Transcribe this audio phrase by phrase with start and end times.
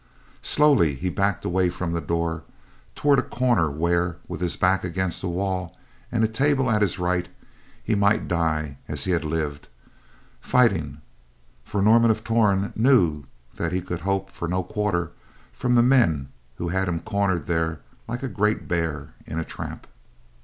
[0.41, 2.41] Slowly, he backed away from the door
[2.95, 5.77] toward a corner where, with his back against a wall
[6.11, 7.29] and a table at his right,
[7.83, 9.67] he might die as he had lived,
[10.39, 11.01] fighting;
[11.63, 13.25] for Norman of Torn knew
[13.57, 15.11] that he could hope for no quarter
[15.53, 19.85] from the men who had him cornered there like a great bear in a trap.